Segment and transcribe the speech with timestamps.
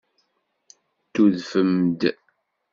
[1.13, 2.01] Tudfem-d.